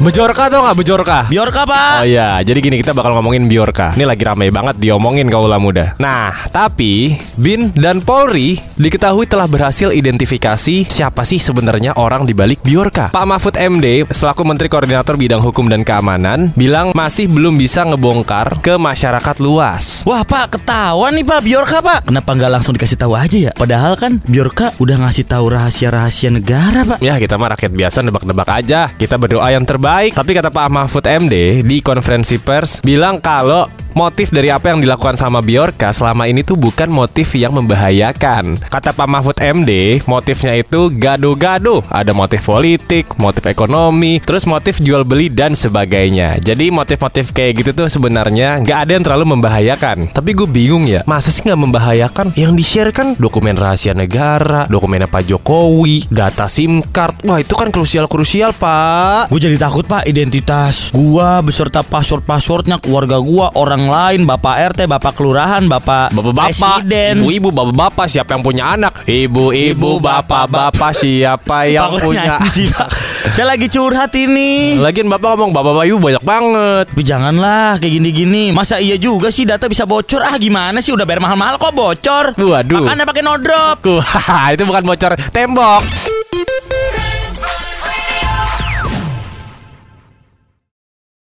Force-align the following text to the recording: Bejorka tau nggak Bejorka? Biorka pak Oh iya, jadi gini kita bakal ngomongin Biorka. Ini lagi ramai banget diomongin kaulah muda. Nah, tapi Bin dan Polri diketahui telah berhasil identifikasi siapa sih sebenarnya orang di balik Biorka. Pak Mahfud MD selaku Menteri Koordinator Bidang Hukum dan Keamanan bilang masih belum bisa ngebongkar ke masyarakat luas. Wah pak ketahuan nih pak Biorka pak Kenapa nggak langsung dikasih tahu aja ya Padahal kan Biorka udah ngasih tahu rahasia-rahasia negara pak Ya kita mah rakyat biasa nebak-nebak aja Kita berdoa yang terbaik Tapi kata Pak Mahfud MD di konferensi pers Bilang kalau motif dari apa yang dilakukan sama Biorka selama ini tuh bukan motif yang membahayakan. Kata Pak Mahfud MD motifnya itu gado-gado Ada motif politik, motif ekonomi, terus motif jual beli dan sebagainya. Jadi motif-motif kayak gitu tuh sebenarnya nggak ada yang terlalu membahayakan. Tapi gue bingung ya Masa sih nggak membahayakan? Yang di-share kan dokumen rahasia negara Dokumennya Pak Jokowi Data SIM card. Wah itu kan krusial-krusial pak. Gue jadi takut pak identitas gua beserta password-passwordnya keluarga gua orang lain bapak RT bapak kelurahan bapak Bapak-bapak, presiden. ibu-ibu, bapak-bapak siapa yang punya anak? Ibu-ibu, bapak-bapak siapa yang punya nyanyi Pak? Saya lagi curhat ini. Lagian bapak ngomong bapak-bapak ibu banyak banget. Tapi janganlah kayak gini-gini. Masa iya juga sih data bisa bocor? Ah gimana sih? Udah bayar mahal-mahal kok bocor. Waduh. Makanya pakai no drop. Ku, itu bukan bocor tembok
Bejorka 0.00 0.48
tau 0.48 0.64
nggak 0.64 0.78
Bejorka? 0.80 1.18
Biorka 1.28 1.68
pak 1.68 2.00
Oh 2.00 2.08
iya, 2.08 2.40
jadi 2.40 2.64
gini 2.64 2.80
kita 2.80 2.96
bakal 2.96 3.12
ngomongin 3.12 3.44
Biorka. 3.44 3.92
Ini 3.92 4.08
lagi 4.08 4.24
ramai 4.24 4.48
banget 4.48 4.80
diomongin 4.80 5.28
kaulah 5.28 5.60
muda. 5.60 5.92
Nah, 6.00 6.48
tapi 6.48 7.20
Bin 7.36 7.76
dan 7.76 8.00
Polri 8.00 8.56
diketahui 8.80 9.28
telah 9.28 9.44
berhasil 9.44 9.92
identifikasi 9.92 10.88
siapa 10.88 11.28
sih 11.28 11.36
sebenarnya 11.36 11.92
orang 12.00 12.24
di 12.24 12.32
balik 12.32 12.64
Biorka. 12.64 13.12
Pak 13.12 13.26
Mahfud 13.28 13.60
MD 13.60 14.08
selaku 14.08 14.48
Menteri 14.48 14.72
Koordinator 14.72 15.20
Bidang 15.20 15.44
Hukum 15.44 15.68
dan 15.68 15.84
Keamanan 15.84 16.56
bilang 16.56 16.96
masih 16.96 17.28
belum 17.28 17.60
bisa 17.60 17.84
ngebongkar 17.84 18.64
ke 18.64 18.80
masyarakat 18.80 19.44
luas. 19.44 20.08
Wah 20.08 20.24
pak 20.24 20.56
ketahuan 20.56 21.14
nih 21.14 21.22
pak 21.22 21.40
Biorka 21.46 21.78
pak 21.78 22.10
Kenapa 22.10 22.34
nggak 22.34 22.50
langsung 22.58 22.74
dikasih 22.74 22.98
tahu 22.98 23.14
aja 23.14 23.38
ya 23.38 23.52
Padahal 23.54 23.94
kan 23.94 24.18
Biorka 24.26 24.74
udah 24.82 24.98
ngasih 25.06 25.30
tahu 25.30 25.46
rahasia-rahasia 25.54 26.34
negara 26.34 26.82
pak 26.82 26.98
Ya 26.98 27.14
kita 27.22 27.38
mah 27.38 27.54
rakyat 27.54 27.70
biasa 27.70 28.02
nebak-nebak 28.02 28.48
aja 28.50 28.90
Kita 28.98 29.14
berdoa 29.14 29.46
yang 29.54 29.62
terbaik 29.62 29.82
Tapi 29.92 30.32
kata 30.32 30.48
Pak 30.48 30.72
Mahfud 30.72 31.04
MD 31.04 31.60
di 31.60 31.84
konferensi 31.84 32.40
pers 32.40 32.80
Bilang 32.80 33.20
kalau 33.20 33.81
motif 33.92 34.32
dari 34.32 34.48
apa 34.48 34.72
yang 34.72 34.80
dilakukan 34.80 35.20
sama 35.20 35.44
Biorka 35.44 35.92
selama 35.92 36.28
ini 36.28 36.44
tuh 36.44 36.56
bukan 36.56 36.88
motif 36.88 37.32
yang 37.36 37.56
membahayakan. 37.56 38.60
Kata 38.68 38.92
Pak 38.92 39.08
Mahfud 39.08 39.38
MD 39.40 40.02
motifnya 40.06 40.56
itu 40.58 40.92
gado-gado 40.92 41.84
Ada 41.88 42.14
motif 42.14 42.46
politik, 42.46 43.16
motif 43.16 43.44
ekonomi, 43.48 44.22
terus 44.22 44.48
motif 44.48 44.78
jual 44.78 45.02
beli 45.04 45.28
dan 45.28 45.52
sebagainya. 45.56 46.38
Jadi 46.40 46.70
motif-motif 46.72 47.34
kayak 47.34 47.64
gitu 47.64 47.70
tuh 47.72 47.88
sebenarnya 47.88 48.62
nggak 48.62 48.78
ada 48.88 48.92
yang 48.96 49.04
terlalu 49.04 49.24
membahayakan. 49.36 50.12
Tapi 50.14 50.30
gue 50.32 50.48
bingung 50.48 50.84
ya 50.88 51.04
Masa 51.04 51.34
sih 51.34 51.44
nggak 51.44 51.60
membahayakan? 51.60 52.26
Yang 52.38 52.52
di-share 52.56 52.92
kan 52.94 53.14
dokumen 53.18 53.58
rahasia 53.58 53.92
negara 53.92 54.64
Dokumennya 54.70 55.10
Pak 55.10 55.28
Jokowi 55.28 56.08
Data 56.08 56.46
SIM 56.46 56.80
card. 56.92 57.24
Wah 57.26 57.38
itu 57.40 57.54
kan 57.54 57.68
krusial-krusial 57.68 58.54
pak. 58.56 59.28
Gue 59.32 59.40
jadi 59.40 59.56
takut 59.58 59.84
pak 59.86 60.06
identitas 60.06 60.92
gua 60.92 61.40
beserta 61.40 61.80
password-passwordnya 61.80 62.78
keluarga 62.78 63.18
gua 63.18 63.50
orang 63.56 63.81
lain 63.88 64.26
bapak 64.26 64.74
RT 64.74 64.80
bapak 64.86 65.12
kelurahan 65.14 65.64
bapak 65.64 66.12
Bapak-bapak, 66.12 66.52
presiden. 66.84 67.22
ibu-ibu, 67.22 67.48
bapak-bapak 67.50 68.06
siapa 68.10 68.34
yang 68.36 68.42
punya 68.42 68.64
anak? 68.74 69.06
Ibu-ibu, 69.06 70.02
bapak-bapak 70.02 70.92
siapa 70.92 71.70
yang 71.70 71.96
punya 71.98 72.38
nyanyi 72.38 72.68
Pak? 72.68 72.88
Saya 73.38 73.54
lagi 73.54 73.70
curhat 73.70 74.12
ini. 74.18 74.82
Lagian 74.82 75.06
bapak 75.06 75.38
ngomong 75.38 75.54
bapak-bapak 75.54 75.84
ibu 75.86 75.98
banyak 76.02 76.24
banget. 76.26 76.84
Tapi 76.90 77.02
janganlah 77.06 77.78
kayak 77.78 78.02
gini-gini. 78.02 78.50
Masa 78.50 78.82
iya 78.82 78.98
juga 78.98 79.30
sih 79.30 79.46
data 79.46 79.70
bisa 79.70 79.86
bocor? 79.86 80.26
Ah 80.26 80.34
gimana 80.36 80.82
sih? 80.82 80.90
Udah 80.90 81.06
bayar 81.06 81.22
mahal-mahal 81.22 81.54
kok 81.54 81.70
bocor. 81.70 82.34
Waduh. 82.34 82.82
Makanya 82.82 83.06
pakai 83.06 83.22
no 83.22 83.38
drop. 83.38 83.78
Ku, 83.78 84.02
itu 84.54 84.62
bukan 84.66 84.82
bocor 84.82 85.14
tembok 85.30 86.01